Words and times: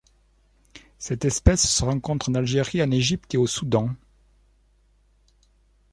Cette 0.97 1.25
espèce 1.25 1.61
se 1.69 1.85
rencontre 1.85 2.29
en 2.29 2.33
Algérie, 2.33 2.81
en 2.81 2.89
Égypte 2.89 3.35
et 3.35 3.37
au 3.37 3.45
Soudan. 3.45 3.91